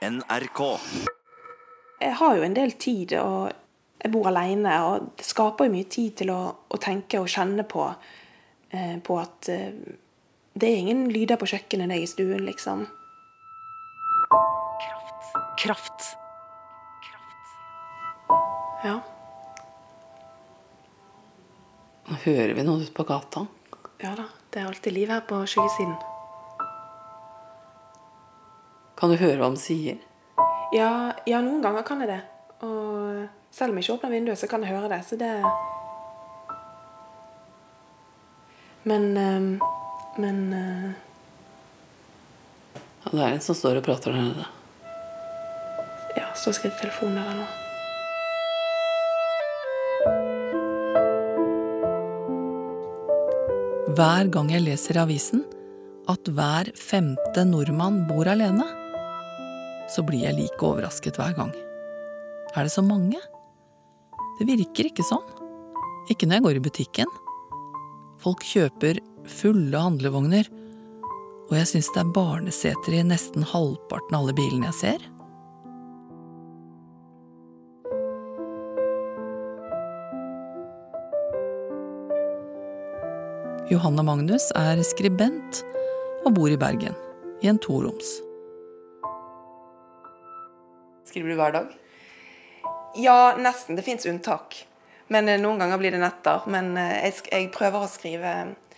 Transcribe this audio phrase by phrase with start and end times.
[0.00, 0.60] NRK.
[2.00, 3.50] Jeg har jo en del tid, og
[4.00, 6.40] jeg bor alene, og det skaper jo mye tid til å,
[6.72, 7.84] å tenke og kjenne på,
[8.72, 9.76] eh, på at eh,
[10.56, 12.86] det er ingen lyder på kjøkkenet jeg er i stuen, liksom.
[15.60, 16.14] Kraft.
[18.80, 18.96] Ja.
[22.08, 23.44] Nå hører vi noe ute på gata.
[24.00, 25.98] ja da, det er alltid liv her på skyggesiden.
[29.00, 29.96] Kan du høre hva han sier?
[30.76, 32.20] Ja, ja, noen ganger kan jeg det.
[32.66, 35.00] Og selv om jeg ikke åpner vinduet, så kan jeg høre det.
[35.08, 35.32] Så det
[38.84, 39.40] Men eh,
[40.20, 40.90] Men eh,
[43.04, 44.44] Ja, det er en som står og prater der nede.
[46.18, 47.46] Ja, så skal jeg til telefonen der nå.
[53.96, 55.42] Hver gang jeg leser i avisen
[56.10, 58.66] at hver femte nordmann bor alene,
[59.90, 61.52] så blir jeg like overrasket hver gang.
[62.54, 63.18] Er det så mange?
[64.38, 65.26] Det virker ikke sånn.
[66.10, 67.14] Ikke når jeg går i butikken.
[68.20, 70.48] Folk kjøper fulle handlevogner,
[71.50, 75.08] og jeg syns det er barneseter i nesten halvparten av alle bilene jeg ser.
[83.70, 85.62] Johanne Magnus er skribent
[86.26, 86.96] og bor i Bergen,
[87.40, 88.18] i en toroms.
[91.10, 91.70] Skriver du hver dag?
[92.94, 93.76] Ja, nesten.
[93.76, 94.66] Det fins unntak.
[95.10, 96.44] Men eh, noen ganger blir det netter.
[96.46, 98.34] Men eh, jeg, jeg prøver å skrive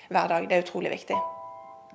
[0.08, 0.46] hver dag.
[0.48, 1.18] Det er utrolig viktig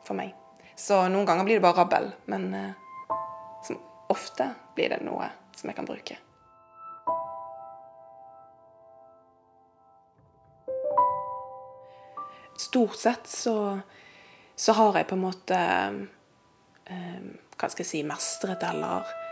[0.06, 0.36] for meg.
[0.78, 2.12] Så noen ganger blir det bare rabbel.
[2.30, 3.18] Men eh,
[3.66, 3.82] som
[4.14, 6.22] ofte blir det noe som jeg kan bruke.
[12.62, 13.80] Stort sett så,
[14.54, 15.58] så har jeg på en måte
[16.86, 17.24] eh,
[17.58, 19.27] Hva skal jeg si Mestret eller eh,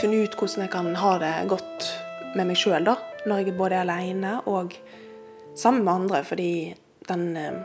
[0.00, 1.88] funnet ut hvordan jeg kan ha det godt
[2.34, 2.88] med meg sjøl.
[3.24, 4.74] Når jeg både er aleine og
[5.54, 6.24] sammen med andre.
[6.24, 6.74] Fordi
[7.08, 7.62] den eh,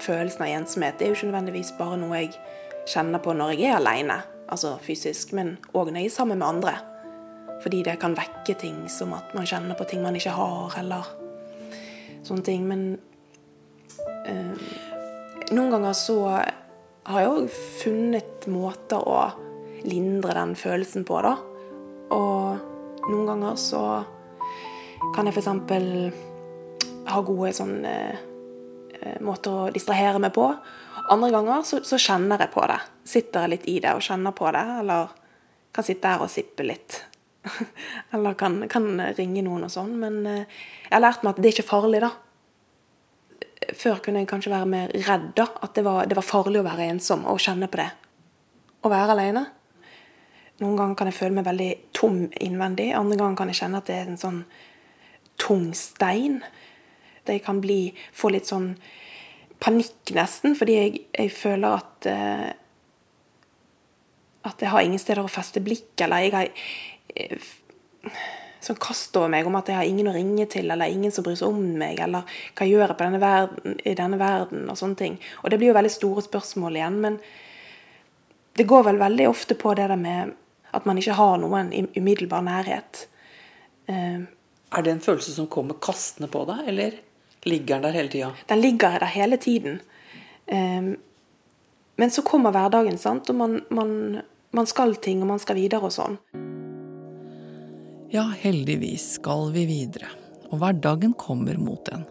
[0.00, 2.36] følelsen av ensomhet er jo ikke nødvendigvis bare noe jeg
[2.90, 6.48] kjenner på når jeg er aleine, altså fysisk, men òg når jeg er sammen med
[6.48, 6.76] andre.
[7.62, 11.10] Fordi det kan vekke ting som at man kjenner på ting man ikke har, eller
[12.24, 12.64] sånne ting.
[12.68, 12.86] Men
[14.24, 14.64] eh,
[15.52, 19.20] noen ganger så har jeg òg funnet måter å
[19.86, 21.36] lindre den følelsen på, da.
[22.14, 23.82] Og noen ganger så
[25.14, 25.48] kan jeg f.eks.
[27.10, 28.18] ha gode sånn eh,
[29.00, 30.46] eh, måter å distrahere meg på.
[31.10, 32.80] Andre ganger så, så kjenner jeg på det.
[33.08, 34.64] Sitter jeg litt i det og kjenner på det.
[34.82, 35.14] Eller
[35.74, 37.00] kan sitte her og sippe litt.
[38.14, 39.94] eller kan, kan ringe noen og sånn.
[40.02, 40.58] Men eh,
[40.88, 42.12] jeg har lært meg at det er ikke farlig, da.
[43.76, 45.48] Før kunne jeg kanskje være mer redd, da.
[45.64, 47.90] At det var, det var farlig å være ensom og kjenne på det.
[48.84, 49.46] Å være alene.
[50.60, 52.90] Noen ganger kan jeg føle meg veldig tom innvendig.
[52.96, 54.40] Andre ganger kan jeg kjenne at det er en sånn
[55.40, 56.42] tung stein.
[57.24, 58.74] Det kan bli, få litt sånn
[59.60, 62.50] panikk nesten, fordi jeg, jeg føler at eh,
[64.40, 66.46] At jeg har ingen steder å feste blikk, eller jeg har
[67.12, 67.50] eh,
[68.64, 71.24] sånn kast over meg om at jeg har ingen å ringe til, eller ingen som
[71.24, 72.24] bryr seg om meg, eller
[72.56, 75.18] hva gjør jeg på denne verden, i denne verden, og sånne ting.
[75.42, 77.18] Og det blir jo veldig store spørsmål igjen, men
[78.56, 80.32] det går vel veldig ofte på det der med
[80.72, 83.06] at man ikke har noen i umiddelbar nærhet.
[83.86, 84.20] Eh,
[84.70, 86.92] Er det en følelse som kommer kastende på deg, eller
[87.42, 88.28] ligger den der hele tida?
[88.46, 89.80] Den ligger der hele tiden.
[90.46, 90.92] Eh,
[91.96, 94.20] men så kommer hverdagen, sant, og man, man,
[94.52, 96.16] man skal ting, og man skal videre og sånn.
[98.10, 100.08] Ja, heldigvis skal vi videre,
[100.50, 102.06] og hverdagen kommer mot en.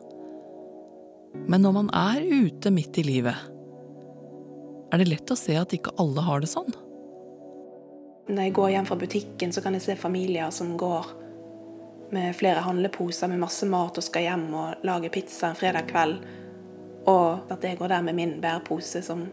[1.47, 3.35] Men når man er ute midt i livet,
[4.91, 6.71] er det lett å se at ikke alle har det sånn.
[8.29, 11.07] Når jeg går hjem fra butikken, så kan jeg se familier som går
[12.13, 16.19] med flere handleposer med masse mat og skal hjem og lage pizza en fredag kveld.
[17.09, 19.25] Og at jeg går der med min bærepose som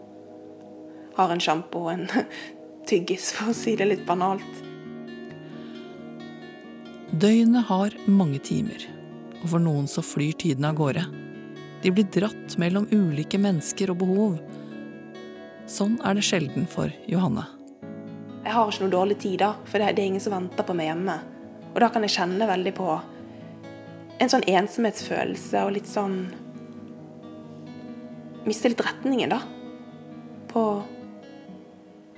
[1.17, 2.06] har en sjampo og en
[2.89, 4.62] tyggis, for å si det litt banalt.
[7.12, 8.82] Døgnet har mange timer,
[9.43, 11.05] og for noen så flyr tiden av gårde.
[11.85, 14.41] De blir dratt mellom ulike mennesker og behov.
[15.69, 17.56] Sånn er det sjelden for Johanne.
[18.46, 20.75] Jeg har ikke noe dårlig tid, da, for det, det er ingen som venter på
[20.78, 21.16] meg hjemme.
[21.72, 22.87] Og da kan jeg kjenne veldig på
[24.22, 26.20] en sånn ensomhetsfølelse og litt sånn
[28.46, 29.40] Miste litt retningen, da.
[30.46, 30.62] På,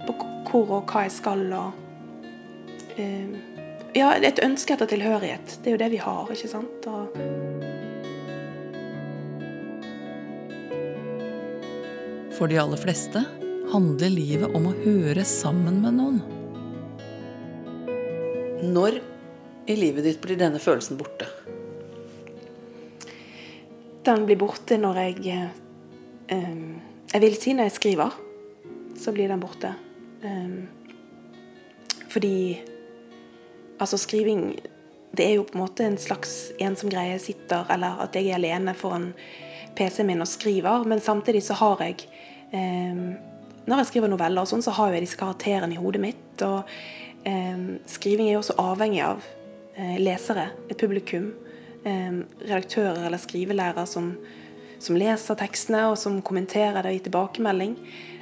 [0.04, 0.16] på
[0.50, 3.32] hvor og hva jeg skal og eh,
[3.96, 5.56] Ja, et ønske etter tilhørighet.
[5.64, 6.90] Det er jo det vi har, ikke sant?
[6.92, 7.16] Og,
[12.36, 13.24] For de aller fleste
[13.72, 16.20] handler livet om å høre sammen med noen.
[18.68, 19.00] Når
[19.68, 21.28] i livet ditt blir denne følelsen borte?
[24.06, 25.50] Den blir borte når jeg
[26.32, 26.78] um,
[27.12, 28.16] Jeg vil si når jeg skriver,
[28.96, 29.74] så blir den borte.
[30.24, 30.66] Um,
[32.08, 32.60] fordi
[33.78, 34.58] Altså, skriving
[35.14, 37.14] Det er jo på en måte en slags ensom greie.
[37.14, 39.12] Jeg sitter, eller at jeg er alene foran
[39.78, 42.02] PC-en min og skriver, men samtidig så har jeg
[42.52, 43.14] um,
[43.68, 46.44] Når jeg skriver noveller og sånn, så har jeg disse karakterene i hodet mitt.
[46.46, 46.64] Og
[47.90, 49.20] skriving er jo også avhengig av
[49.76, 51.32] eh, lesere, et publikum
[51.88, 54.12] redaktører eller skrivelærere som,
[54.82, 57.76] som, leser tekstene, og som kommenterer det i tilbakemelding.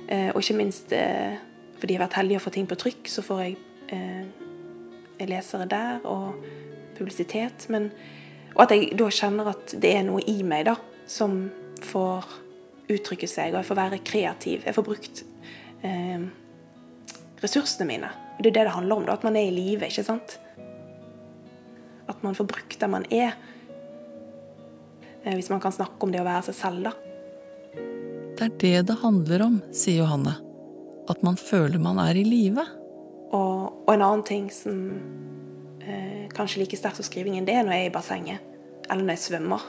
[0.08, 1.38] Eh, og ikke minst eh,
[1.80, 3.56] fordi jeg har vært heldig å få ting på trykk, så får jeg
[3.92, 6.36] eh, lesere der, og
[6.96, 7.66] publisitet.
[7.72, 7.90] Men,
[8.54, 10.76] og at jeg da kjenner at det er noe i meg da,
[11.08, 11.46] som
[11.84, 12.28] får
[12.92, 14.66] uttrykke seg, og jeg får være kreativ.
[14.66, 15.24] Jeg får brukt
[15.86, 16.26] eh,
[17.42, 18.10] ressursene mine.
[18.40, 20.38] Det er det det handler om, da, at man er i live, ikke sant?
[22.10, 23.36] At man får brukt det man er.
[25.24, 26.94] Eh, hvis man kan snakke om det å være seg selv, da.
[28.36, 30.36] Det er det det handler om, sier Johanne.
[31.08, 32.66] At man føler man er i live.
[33.32, 34.76] Og, og, en annen ting som
[35.80, 38.54] eh, kanskje like sterkt som skrivingen, det er når jeg er i bassenget.
[38.86, 39.64] Eller når jeg svømmer.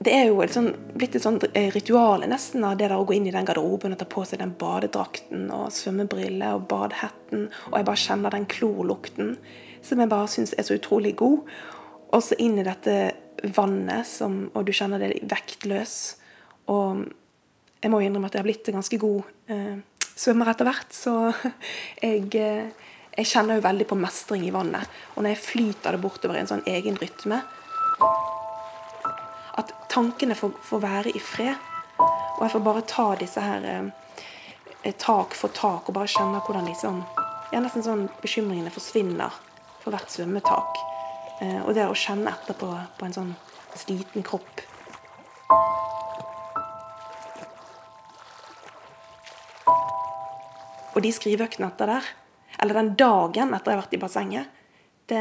[0.00, 3.04] Det er jo et sånn, blitt et sånt eh, ritual nesten av det der å
[3.04, 7.50] gå inn i den garderoben og ta på seg den badedrakten og svømmebriller og badehetten,
[7.68, 9.34] og jeg bare kjenner den klorlukten
[9.84, 11.44] som jeg bare syns er så utrolig god.
[12.16, 12.96] Og så inn i dette
[13.56, 15.94] vannet, som, og du kjenner det vektløs.
[16.72, 17.04] Og
[17.80, 19.78] jeg må innrømme at jeg har blitt ganske god eh,
[20.16, 21.14] svømmer etter hvert, så
[22.06, 25.00] jeg, eh, jeg kjenner jo veldig på mestring i vannet.
[25.14, 27.44] Og når jeg flyter det bortover i en sånn egen rytme
[29.90, 31.68] tankene får, får være i fred.
[32.00, 36.68] Og jeg får bare ta disse her eh, tak for tak og bare kjenne hvordan
[36.70, 37.02] liksom
[37.50, 39.34] ja, Nesten sånn bekymringene forsvinner
[39.82, 40.82] for hvert svømmetak.
[41.42, 43.32] Eh, og det å kjenne etterpå på en sånn
[43.78, 44.66] sliten kropp
[50.90, 52.06] Og de skriveøktene etter der,
[52.60, 54.56] eller den dagen etter jeg har vært i bassenget,
[55.08, 55.20] det,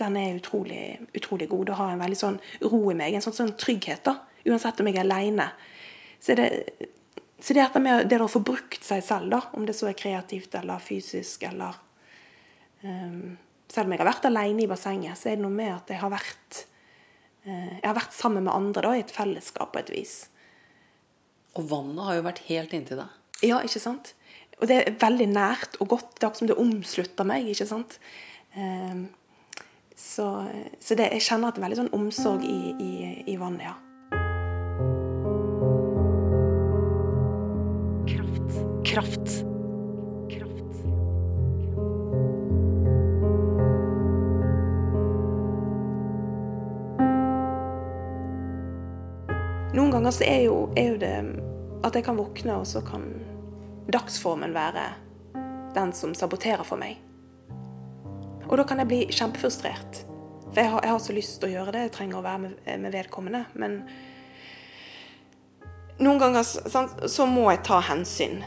[0.00, 1.66] den er utrolig, utrolig god.
[1.70, 4.04] Det har en veldig sånn ro i meg, en sånn, sånn trygghet.
[4.04, 5.48] da, Uansett om jeg er aleine.
[6.20, 6.50] Så, det,
[7.40, 10.54] så det, med, det å få brukt seg selv, da, om det så er kreativt
[10.58, 11.76] eller fysisk eller
[12.82, 13.36] um,
[13.72, 16.00] selv om jeg har vært alene i bassenget, så er det noe med at jeg
[16.02, 16.62] har vært,
[17.48, 20.16] uh, jeg har vært sammen med andre da, i et fellesskap på et vis.
[21.56, 23.20] Og vannet har jo vært helt inntil deg.
[23.44, 24.14] Ja, ikke sant?
[24.60, 26.14] Og det er veldig nært og godt.
[26.16, 27.48] Det er akkurat som det omslutter meg.
[27.52, 27.98] ikke sant?
[28.56, 29.08] Ehm,
[29.96, 30.28] så,
[30.80, 32.92] så det, jeg kjenner at det er veldig sånn omsorg i, i,
[33.32, 33.76] i vannet, ja.
[38.12, 38.62] Kraft.
[38.86, 39.46] Kraft.
[50.06, 51.14] ganger så er jo, er jo, det
[51.84, 53.08] at jeg kan våkne, og så kan
[53.90, 54.84] dagsformen være
[55.74, 57.00] den som saboterer for meg.
[58.46, 60.02] Og da kan jeg bli kjempefrustrert.
[60.52, 62.42] For jeg har, jeg har så lyst til å gjøre det, jeg trenger å være
[62.44, 63.42] med, med vedkommende.
[63.58, 63.80] Men
[65.98, 68.40] noen ganger så, så må jeg ta hensyn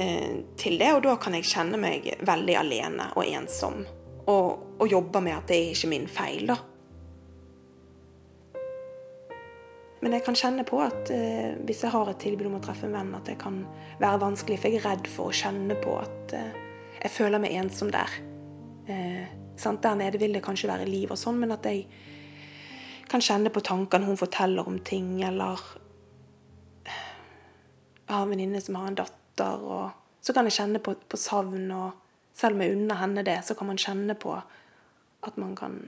[0.00, 3.84] eh, til det, og da kan jeg kjenne meg veldig alene og ensom.
[4.30, 6.58] Og, og jobbe med at det er ikke min feil, da.
[10.02, 12.88] Men jeg kan kjenne på at eh, hvis jeg har et tilbud om å treffe
[12.88, 13.60] en venn, at det kan
[14.02, 14.58] være vanskelig.
[14.58, 16.56] For jeg er redd for å kjenne på at eh,
[17.04, 18.16] jeg føler meg ensom der.
[18.90, 21.86] Eh, der nede vil det kanskje være liv og sånn, men at jeg
[23.10, 25.60] kan kjenne på tankene hun forteller om ting, eller
[26.84, 31.16] Jeg har en venninne som har en datter, og så kan jeg kjenne på, på
[31.16, 31.70] savn.
[31.72, 31.94] Og
[32.36, 35.78] selv om jeg unner henne det, så kan man kjenne på at man kan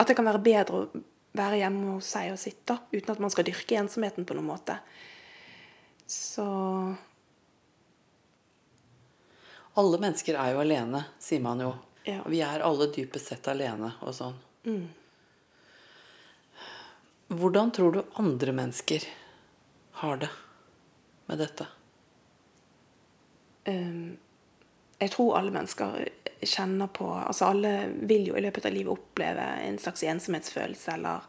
[0.00, 1.02] At det kan være bedre å
[1.36, 4.78] være hjemme hos seg og sitte, uten at man skal dyrke ensomheten på noen måte.
[6.08, 6.46] Så
[9.80, 11.74] Alle mennesker er jo alene, sier man jo.
[12.04, 12.20] Ja.
[12.28, 14.36] Vi er alle dypest sett alene og sånn.
[14.68, 14.88] Mm.
[17.40, 19.04] Hvordan tror du andre mennesker
[20.02, 20.28] har det
[21.30, 21.66] med dette?
[23.68, 24.18] Um,
[24.98, 26.08] jeg tror alle mennesker
[26.40, 27.70] kjenner på Altså alle
[28.08, 31.28] vil jo i løpet av livet oppleve en slags ensomhetsfølelse eller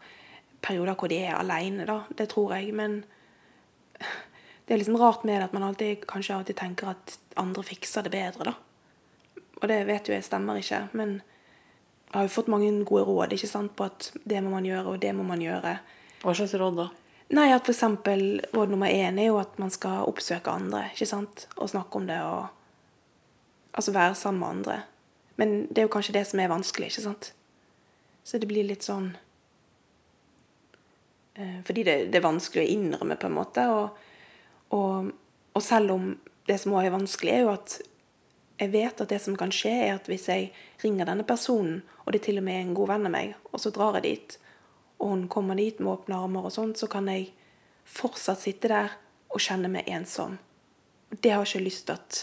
[0.63, 2.01] perioder hvor de er alene, da.
[2.17, 2.73] Det tror jeg.
[2.77, 3.01] Men
[4.71, 8.05] det er liksom rart med det at man alltid, kanskje alltid tenker at andre fikser
[8.07, 8.53] det bedre, da.
[9.59, 10.77] Og det vet jo jeg stemmer ikke.
[10.95, 14.63] Men jeg har jo fått mange gode råd ikke sant, på at det må man
[14.63, 15.73] gjøre, og det må man gjøre.
[16.21, 16.85] Hva slags råd da?
[17.35, 17.83] Nei, at f.eks.
[18.55, 21.49] råd nummer én er jo at man skal oppsøke andre ikke sant?
[21.57, 22.21] og snakke om det.
[22.23, 24.77] og Altså være sammen med andre.
[25.35, 27.33] Men det er jo kanskje det som er vanskelig, ikke sant?
[28.23, 29.17] Så det blir litt sånn
[31.35, 33.67] eh, Fordi det, det, er vanskelig å innrømme, på en måte.
[33.67, 34.07] Og,
[34.75, 35.11] og,
[35.53, 36.11] og selv om
[36.47, 37.77] det som også er vanskelig, er jo at
[38.61, 40.51] jeg vet at det som kan skje, er at hvis jeg
[40.83, 43.61] ringer denne personen, og det til og med er en god venn av meg, og
[43.63, 44.35] så drar jeg dit,
[45.01, 47.31] og hun kommer dit med åpne armer og sånt, så kan jeg
[47.89, 48.93] fortsatt sitte der
[49.31, 50.37] og kjenne meg ensom.
[51.09, 52.19] Det har jeg ikke lyst til at,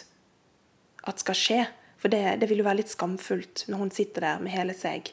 [1.11, 1.61] at skal skje.
[1.99, 5.11] For det, det, vil jo være litt skamfullt når hun sitter der med hele seg,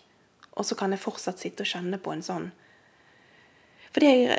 [0.53, 2.45] og så kan jeg fortsatt sitte og kjenne på en sånn
[3.95, 4.37] Fordi jeg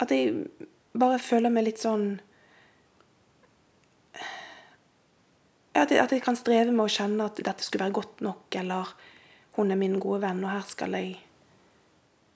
[0.00, 0.46] At jeg
[0.96, 2.18] bare føler meg litt sånn
[5.80, 8.56] at jeg, at jeg, kan streve med å kjenne at dette skulle være godt nok,
[8.58, 8.90] eller
[9.56, 11.18] hun er min gode venn, og her skal jeg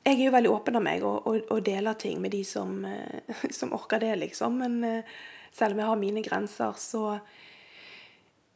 [0.05, 2.85] Jeg er jo veldig åpen av meg og, og, og deler ting med de som,
[2.85, 4.59] eh, som, orker det, liksom.
[4.61, 5.15] Men eh,
[5.49, 7.15] selv om jeg har mine grenser, så,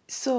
[0.05, 0.35] så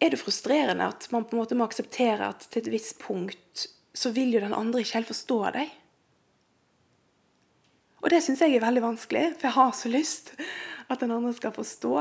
[0.00, 3.66] er det frustrerende at man på en måte må akseptere at til et visst punkt
[3.92, 5.76] så vil jo den andre ikke helt forstå deg.
[8.02, 10.32] Og det syns jeg er veldig vanskelig, for jeg har så lyst
[10.88, 11.94] at den andre skal forstå.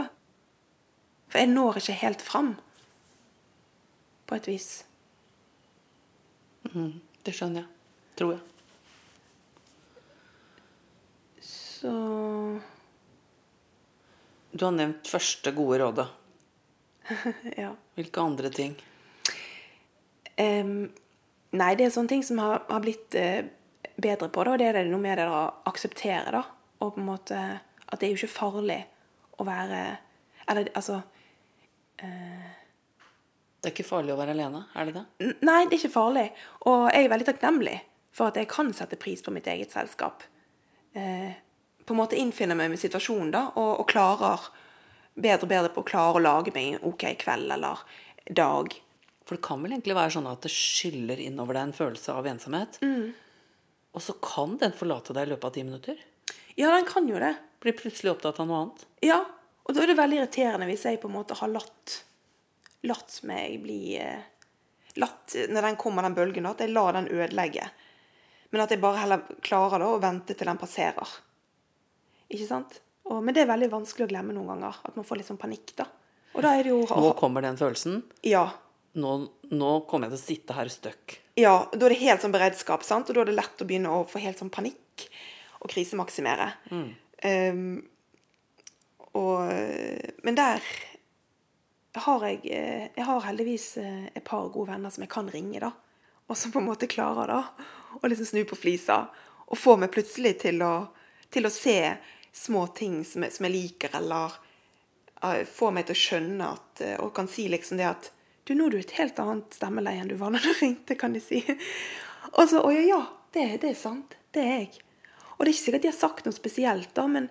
[1.28, 2.54] For jeg når ikke helt fram,
[4.28, 4.70] på et vis.
[6.74, 7.70] Mm, det skjønner jeg.
[8.20, 8.44] Tror jeg.
[11.48, 11.92] Så
[14.52, 16.08] Du har nevnt første gode rådet.
[17.62, 17.72] ja.
[17.96, 18.74] Hvilke andre ting?
[20.38, 20.90] Um,
[21.54, 23.46] nei, det er sånne ting som har, har blitt uh,
[23.98, 26.44] bedre på det, og det er det noe med det å akseptere, da.
[26.84, 27.40] Og på en måte
[27.88, 28.82] at det er jo ikke farlig
[29.40, 29.80] å være
[30.52, 31.00] Eller altså
[32.04, 32.48] eh,
[33.58, 35.34] Det er ikke farlig å være alene, er det det?
[35.42, 36.28] Nei, det er ikke farlig.
[36.70, 37.76] Og jeg er veldig takknemlig
[38.14, 40.24] for at jeg kan sette pris på mitt eget selskap.
[40.94, 41.34] Eh,
[41.86, 44.48] på en måte innfinne meg med situasjonen da, og, og klarer
[45.18, 47.84] bedre og bedre på å klare å lage meg en OK kveld eller
[48.30, 48.74] dag.
[49.28, 52.30] For det kan vel egentlig være sånn at det skyller innover deg en følelse av
[52.32, 52.80] ensomhet?
[52.86, 53.12] Mm.
[53.98, 56.02] Og så kan den forlate deg i løpet av ti minutter?
[56.58, 57.34] Ja, den kan jo det.
[57.66, 58.84] Blir plutselig opptatt av noe annet?
[59.06, 59.24] Ja,
[59.66, 61.96] og da er det veldig irriterende hvis jeg på en måte har latt,
[62.86, 64.26] latt meg bli eh,
[64.98, 67.68] Latt når den kommer, den bølgen, at jeg lar den ødelegge.
[68.50, 71.12] Men at jeg bare heller klarer da, å vente til den passerer.
[72.34, 72.80] Ikke sant?
[73.06, 74.80] Og, men det er veldig vanskelig å glemme noen ganger.
[74.90, 75.86] At man får litt sånn panikk, da.
[76.34, 78.00] Og da er det jo Nå kommer den følelsen?
[78.26, 78.48] Ja.
[78.98, 79.14] Nå,
[79.54, 81.18] nå kommer jeg til å sitte her støkk.
[81.38, 83.10] Ja, da er det helt sånn beredskap, sant?
[83.10, 85.06] og da er det lett å begynne å få helt sånn panikk
[85.62, 86.48] og krisemaksimere.
[86.74, 86.88] Mm.
[87.28, 87.68] Um,
[89.18, 89.50] og,
[90.26, 90.62] men der
[91.98, 95.72] har jeg Jeg har heldigvis eh, et par gode venner som jeg kan ringe, da.
[96.30, 97.40] Og som på en måte klarer da
[97.98, 99.08] å liksom snu på flisa.
[99.48, 100.74] Og få meg plutselig til å,
[101.34, 101.80] til å se
[102.36, 104.36] små ting som jeg, som jeg liker, eller
[105.24, 108.12] uh, få meg til å skjønne at Og kan si liksom det at
[108.48, 111.12] Du, nå er du et helt annet stemmeleie enn du var når du ringte, kan
[111.12, 111.42] de si.
[112.38, 113.02] Og så Å ja, ja,
[113.36, 114.16] det, det, er sant.
[114.32, 114.86] Det er jeg.
[115.36, 117.28] Og det er ikke sikkert de har sagt noe spesielt, da, men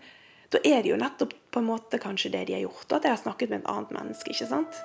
[0.52, 2.92] da er det jo nettopp på en måte kanskje det de har gjort.
[2.92, 4.82] At jeg har snakket med et annet menneske, ikke sant?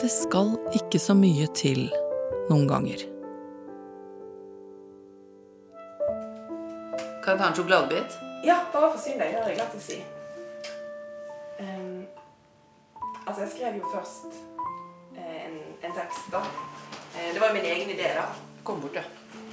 [0.00, 1.88] Det skal ikke så mye til
[2.46, 3.08] noen ganger.
[7.24, 8.20] Kan jeg ta en sjokoladebit?
[8.46, 9.32] Ja, bare forsyn deg.
[9.32, 10.04] Det har jeg glemt å si.
[13.34, 14.36] Altså, jeg skrev jo først
[15.18, 16.38] uh, en, en, tekst, da.
[17.14, 18.28] Uh, det var jo min egen idé, da.
[18.64, 18.98] Kom bort.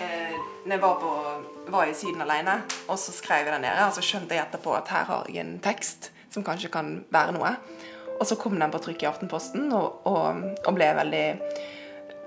[0.01, 0.35] Uh,
[0.65, 1.11] når jeg var, på,
[1.73, 4.75] var i Syden alene, og så skrev jeg den nede, og så skjønte jeg etterpå
[4.77, 7.55] at her har jeg en tekst som kanskje kan være noe.
[8.19, 11.25] Og så kom den på trykk i Aftenposten og, og, og ble veldig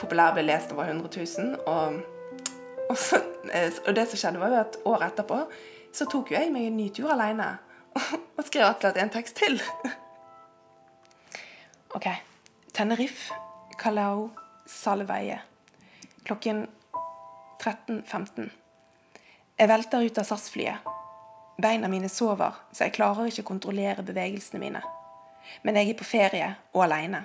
[0.00, 1.54] populær, ble lest over 100 000.
[1.70, 2.02] Og
[2.90, 3.16] og, så,
[3.54, 5.44] eh, og, det som skjedde, var jo at året etterpå
[5.94, 7.52] så tok jo jeg meg en ny tur alene.
[8.34, 9.60] Og skrev rett en tekst til.
[11.94, 12.08] OK.
[12.72, 13.34] Tenerife,
[13.78, 14.30] Calao,
[14.66, 15.38] Salveie.
[16.22, 16.66] Klokken
[17.64, 18.50] 13.15.
[19.56, 20.88] Jeg velter ut av SAS-flyet.
[21.62, 24.82] Beina mine sover, så jeg klarer ikke å kontrollere bevegelsene mine.
[25.62, 27.22] Men jeg er på ferie og aleine,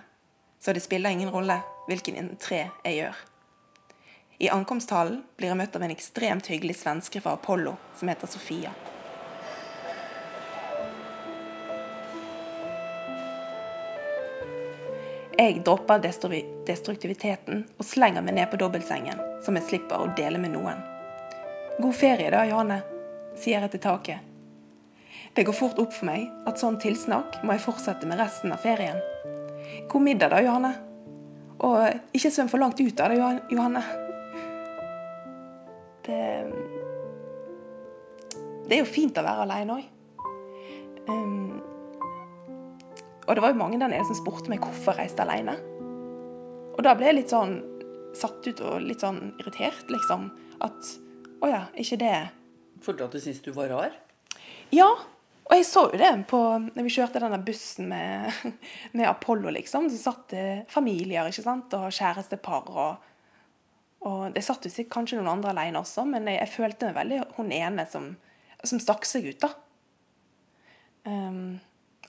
[0.61, 1.57] så det spiller ingen rolle
[1.87, 3.25] hvilken entré jeg gjør.
[4.39, 8.77] I ankomsthallen blir jeg møtt av en ekstremt hyggelig svenske fra Apollo som heter Sofia.
[15.39, 20.51] Jeg dropper destruktiviteten og slenger meg ned på dobbeltsengen, som jeg slipper å dele med
[20.51, 20.81] noen.
[21.79, 22.81] God ferie da, Johanne,
[23.39, 24.25] sier jeg til taket.
[25.37, 28.59] Det går fort opp for meg at sånn tilsnakk må jeg fortsette med resten av
[28.65, 28.99] ferien.
[29.87, 30.73] God middag da, Johanne.
[31.63, 33.85] Og ikke svøm for langt ut av det, Johanne.
[36.03, 36.19] Det
[38.69, 39.85] det er jo fint å være alene òg.
[41.09, 41.48] Um,
[43.29, 45.53] og det var jo mange der nede som spurte meg hvorfor jeg reiste alene.
[46.73, 47.59] Og da ble jeg litt sånn
[48.17, 50.31] satt ut og litt sånn irritert, liksom.
[50.65, 50.95] At
[51.45, 52.17] å ja, ikke det
[52.81, 53.95] Følte du at du syntes du var rar?
[54.71, 54.87] Ja,
[55.49, 58.33] og jeg så jo det på når vi kjørte denne bussen med,
[58.97, 59.91] med Apollo, liksom.
[59.91, 62.69] Så satt det familier ikke sant, og kjærestepar.
[62.71, 63.07] Og,
[64.09, 67.01] og det satt jo sikkert kanskje noen andre alene også, men jeg, jeg følte meg
[67.01, 68.13] veldig hun ene som,
[68.63, 69.51] som stakk seg ut, da.
[71.09, 71.59] Um,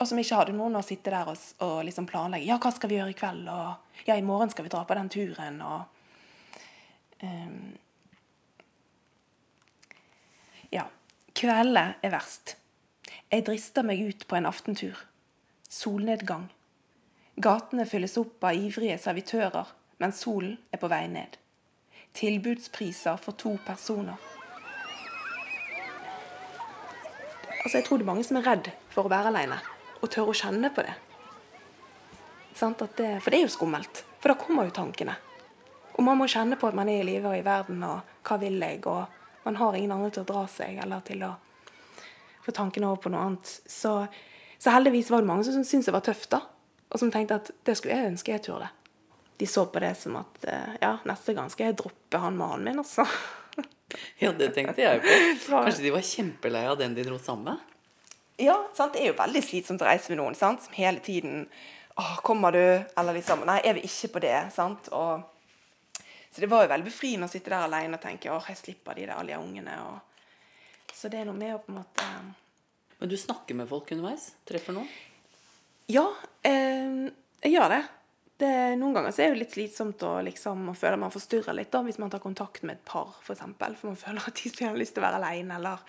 [0.00, 2.48] og som ikke hadde noen å sitte der og, og liksom planlegge.
[2.48, 3.48] Ja, hva skal vi gjøre i kveld?
[3.52, 5.60] Og ja, i morgen skal vi dra på den turen.
[5.60, 5.80] Og
[7.22, 7.76] um,
[10.72, 10.86] Ja.
[11.36, 12.56] Kveldene er verst.
[13.30, 14.98] Jeg drister meg ut på en aftentur.
[15.70, 16.48] Solnedgang.
[17.40, 19.70] Gatene fylles opp av ivrige servitører,
[20.02, 21.38] mens solen er på vei ned.
[22.18, 24.18] Tilbudspriser for to personer.
[27.60, 29.60] Altså, Jeg tror det er mange som er redd for å være alene,
[30.00, 30.94] og tør å kjenne på det.
[32.60, 33.10] det.
[33.22, 34.04] For det er jo skummelt.
[34.20, 35.16] For da kommer jo tankene.
[35.96, 38.38] Og man må kjenne på at man er i live og i verden, og hva
[38.40, 38.80] vil jeg?
[38.88, 41.34] Og man har ingen andre til å dra seg, eller til å
[42.44, 43.52] få tankene over på noe annet.
[43.68, 43.94] Så,
[44.58, 46.44] så heldigvis var det mange som syntes det var tøft, da.
[46.90, 48.70] Og som tenkte at det skulle jeg ønske jeg turde.
[49.40, 52.66] De så på det som at eh, ja, neste gang skal jeg droppe han mannen
[52.68, 53.06] min, altså.
[54.20, 55.14] Ja, det tenkte jeg på.
[55.50, 57.69] Kanskje de var kjempelei av den de dro sammen med?
[58.40, 58.94] Ja, sant?
[58.94, 60.64] det er jo veldig slitsomt å reise med noen sant?
[60.64, 61.44] som hele tiden
[62.00, 62.62] Åh, kommer du?
[62.96, 64.36] Eller liksom Nei, er vi ikke på det?
[64.54, 64.88] sant?
[64.96, 65.20] Og,
[66.30, 68.96] så det var jo veldig befriende å sitte der alene og tenke åh, jeg slipper
[68.96, 69.76] de der alle de ungene.
[69.90, 72.10] Og, så det er noe med å på en måte
[73.00, 74.30] Men du snakker med folk underveis?
[74.48, 74.88] Treffer noen?
[75.90, 76.06] Ja,
[76.46, 77.10] eh,
[77.42, 77.82] jeg gjør det
[78.40, 81.70] det, noen ganger så er det litt slitsomt å liksom, man føler man forstyrrer litt
[81.72, 83.26] da, hvis man tar kontakt med et par, f.eks.
[83.26, 85.84] For, eksempel, for man føler at de har lyst til å være alene, eller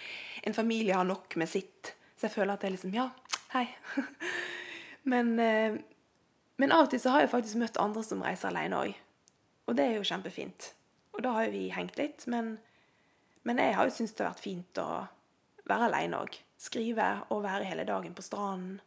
[0.48, 1.93] en familie har nok med sitt.
[2.21, 3.07] Så jeg føler at det er liksom Ja,
[3.55, 3.63] hei.
[5.12, 5.79] men, eh,
[6.62, 8.91] men, av og til så har jeg faktisk møtt andre som reiser alene òg.
[9.65, 10.67] Og det er jo kjempefint.
[11.17, 12.27] Og da har jo vi hengt litt.
[12.29, 12.60] Men,
[13.41, 14.86] men jeg har jo syntes det har vært fint å
[15.65, 16.38] være alene òg.
[16.62, 18.77] Skrive og være hele dagen på stranden.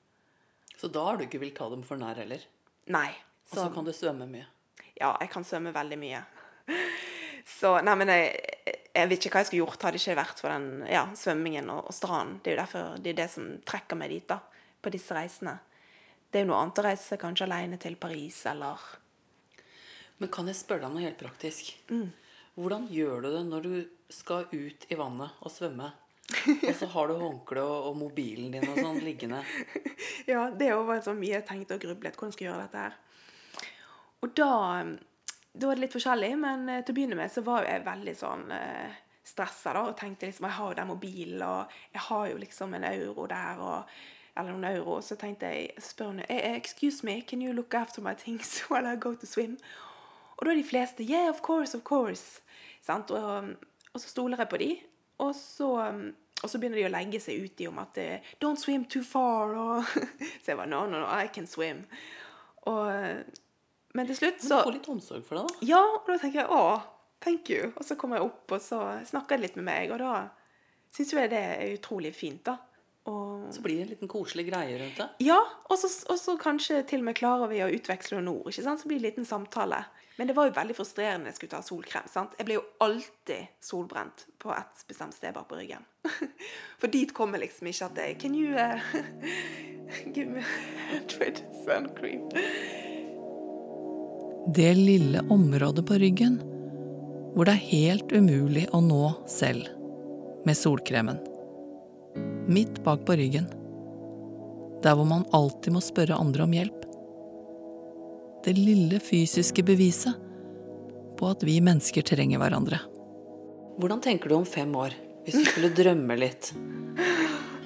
[0.78, 2.46] Så da har du ikke villet ta dem for nær heller?
[2.94, 3.08] Nei.
[3.50, 4.46] Og så kan du svømme mye?
[4.94, 6.22] Ja, jeg kan svømme veldig mye.
[7.58, 10.40] Så nei, men jeg, jeg vet ikke hva jeg skulle gjort hadde det ikke vært
[10.42, 12.36] for den ja, svømmingen og, og stranden.
[12.42, 14.38] Det er jo derfor det er det som trekker meg dit, da,
[14.84, 15.56] på disse reisene.
[16.30, 18.82] Det er jo noe annet å reise kanskje alene til Paris eller
[20.22, 21.72] Men kan jeg spørre deg noe helt praktisk?
[21.90, 22.12] Mm.
[22.54, 23.74] Hvordan gjør du det når du
[24.14, 25.90] skal ut i vannet og svømme?
[26.68, 29.42] og så har du håndkle og, og, mobilen din og sånn liggende.
[30.32, 32.14] ja, det var så mye jeg tenkte og grublet.
[32.16, 33.00] Hvordan skal jeg gjøre dette her?
[34.24, 34.52] Og da,
[35.54, 38.14] da var det litt forskjellig, men eh, til å begynne med så var jeg veldig
[38.18, 42.26] sånn eh, stressa da, og tenkte liksom Jeg har jo den mobilen, og jeg har
[42.32, 43.94] jo liksom en euro der, og
[44.34, 44.96] eller noen euro.
[44.98, 48.58] Så tenkte jeg spør hun eh, eh, Excuse me, can you look after my things
[48.70, 49.56] while I go to swim?
[50.36, 52.40] Og da er de fleste Yeah, of course, of course.
[52.88, 53.10] Og,
[53.92, 54.76] og så stoler jeg på de,
[55.18, 55.70] og så,
[56.42, 57.96] og så begynner de å legge seg uti om at
[58.42, 59.54] Don't swim too far.
[59.54, 59.86] Og
[60.42, 61.84] så jeg bare No, no, no, I can swim.
[62.66, 62.90] Og
[63.94, 65.66] men til slutt så Du får litt omsorg for det, da?
[65.70, 66.62] Ja, og da tenker jeg å,
[67.24, 67.72] thank you.
[67.74, 70.14] Og så kommer jeg opp, og så snakker de litt med meg, og da
[70.94, 72.58] syns jeg det er utrolig fint, da.
[73.04, 73.52] Og...
[73.52, 75.08] Så blir det en liten koselig greie rundt det?
[75.26, 75.36] Ja,
[75.68, 78.48] og så kanskje til og med klarer vi å utveksle noen ord.
[78.48, 78.80] ikke sant?
[78.80, 79.82] Så blir det en liten samtale.
[80.16, 82.08] Men det var jo veldig frustrerende jeg skulle ta solkrem.
[82.08, 82.36] sant?
[82.38, 85.84] Jeg ble jo alltid solbrent på et bestemt sted bare på ryggen.
[86.80, 88.80] For dit kommer liksom ikke at jeg Can you uh,
[90.14, 91.04] give me a
[91.66, 92.30] sun cream?
[94.46, 96.40] Det lille området på ryggen
[97.34, 99.66] hvor det er helt umulig å nå selv
[100.46, 101.18] med solkremen.
[102.46, 103.48] Midt bak på ryggen.
[104.84, 106.84] Der hvor man alltid må spørre andre om hjelp.
[108.44, 110.20] Det lille fysiske beviset
[111.18, 112.78] på at vi mennesker trenger hverandre.
[113.80, 116.52] Hvordan tenker du om fem år, hvis du skulle drømme litt?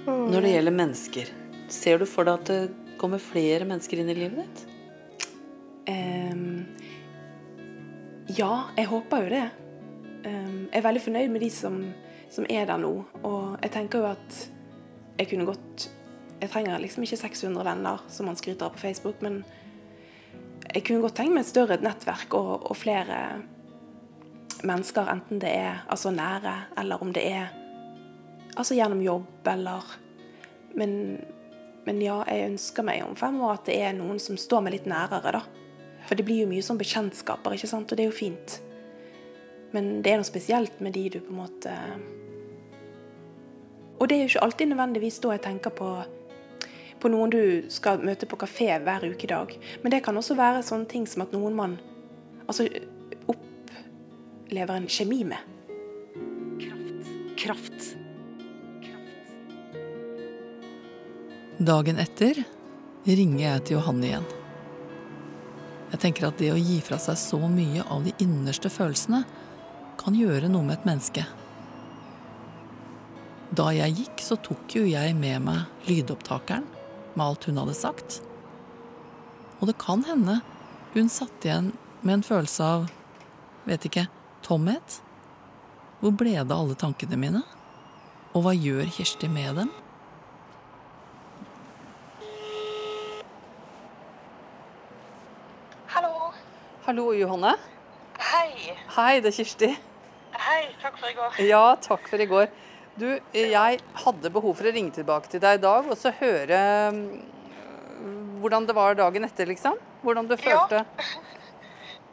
[0.07, 1.33] Når det gjelder mennesker,
[1.69, 4.64] ser du for deg at det kommer flere mennesker inn i livet ditt?
[5.88, 6.28] Um,
[8.38, 9.46] ja, jeg håper jo det.
[10.27, 11.79] Um, jeg er veldig fornøyd med de som,
[12.31, 12.92] som, er der nå.
[13.27, 14.42] Og jeg tenker jo at
[15.18, 15.88] jeg kunne godt
[16.38, 19.40] Jeg trenger liksom ikke 600 venner, som man skryter av på Facebook, men
[20.70, 23.16] jeg kunne godt tenkt meg et større nettverk og, og, flere
[24.62, 27.51] mennesker, enten det er altså nære, eller om det er
[28.55, 29.90] altså gjennom jobb, eller
[30.79, 30.92] men,
[31.87, 34.77] men ja, jeg ønsker meg om fem år at det er noen som står meg
[34.77, 35.42] litt nærere, da.
[36.09, 37.90] For det blir jo mye sånn bekjentskaper, ikke sant?
[37.92, 38.59] og det er jo fint.
[39.77, 41.73] Men det er noe spesielt med de du på en måte
[43.99, 45.88] Og det er jo ikke alltid nødvendigvis da jeg tenker på,
[47.03, 49.53] på noen du skal møte på kafé hver ukedag.
[49.83, 51.77] Men det kan også være sånne ting som at noen man
[52.47, 52.68] altså,
[53.27, 55.42] opplever en kjemi med.
[57.38, 57.92] Kraft.
[61.59, 62.44] Dagen etter
[63.03, 64.38] ringer jeg til Johanne igjen.
[65.88, 69.22] Jeg tenker at det å gi fra seg så mye av de innerste følelsene
[69.98, 71.24] kan gjøre noe med et menneske.
[73.57, 76.66] Da jeg gikk, så tok jo jeg med meg lydopptakeren
[77.14, 78.20] med alt hun hadde sagt.
[79.59, 80.38] Og det kan hende
[80.94, 81.72] hun satt igjen
[82.03, 82.88] med en følelse av,
[83.66, 84.07] vet ikke,
[84.46, 85.01] tomhet.
[85.98, 87.42] Hvor ble det av alle tankene mine?
[88.37, 89.72] Og hva gjør Kjersti med dem?
[95.88, 96.31] Hallo.
[96.88, 97.51] Hallo, Johanne.
[98.31, 98.72] Hei.
[98.96, 99.66] Hei, det er Kirsti.
[100.40, 101.35] Hei, takk for i går.
[101.44, 102.46] Ja, takk for i går.
[102.96, 103.05] Du,
[103.37, 106.61] jeg hadde behov for å ringe tilbake til deg i dag og så høre
[106.96, 107.03] mm,
[108.40, 109.77] hvordan det var dagen etter, liksom.
[110.01, 110.40] Hvordan du Ja.
[110.46, 110.85] følte.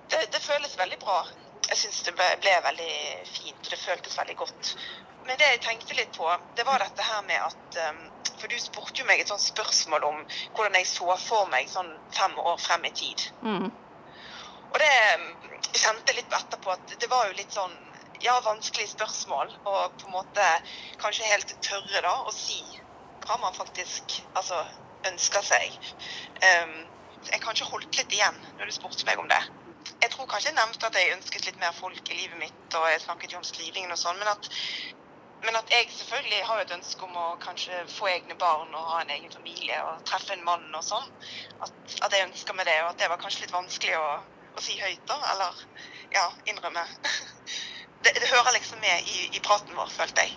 [0.06, 1.16] Det, det føles veldig bra.
[1.66, 2.90] Jeg syns det ble, ble veldig
[3.26, 4.74] fint, og det føltes veldig godt.
[5.26, 6.28] Men det jeg tenkte litt på,
[6.60, 8.04] det var dette her med at um,
[8.38, 10.20] For du spurte jo meg et sånt spørsmål om
[10.54, 13.24] hvordan jeg så for meg sånn fem år frem i tid.
[13.42, 13.72] Mm.
[14.76, 17.76] Og det kjente jeg litt på etterpå at det var jo litt sånn
[18.24, 19.54] ja, vanskelige spørsmål.
[19.72, 20.48] Og på en måte
[21.00, 22.60] kanskje helt tørre da å si
[23.26, 24.60] hva man faktisk altså,
[25.08, 25.80] ønsker seg.
[26.44, 26.76] Um,
[27.32, 29.40] jeg kanskje holdt litt igjen når du spurte meg om det.
[30.04, 32.86] Jeg tror kanskje jeg nevnte at jeg ønsket litt mer folk i livet mitt, og
[32.90, 34.50] jeg snakket jo om skrivingen og sånn, men at,
[35.46, 39.02] men at jeg selvfølgelig har et ønske om å kanskje få egne barn og ha
[39.02, 41.10] en egen familie og treffe en mann og sånn.
[41.66, 41.76] At,
[42.08, 44.08] at jeg ønsker meg det, og at det var kanskje litt vanskelig å,
[44.56, 45.20] å si høyt, da.
[45.34, 45.66] Eller
[46.16, 46.86] ja, innrømme.
[48.06, 50.36] Det, det hører liksom med i, i praten vår, følte jeg.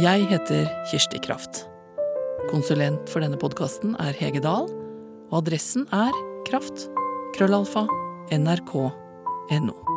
[0.00, 1.68] Jeg heter Kirsti Kraft.
[2.50, 4.66] Konsulent for denne podkasten er Hege Dahl,
[5.30, 6.14] og adressen er
[6.48, 6.88] kraft.
[7.36, 7.86] Krøllalfa.
[8.30, 9.89] NRK.no.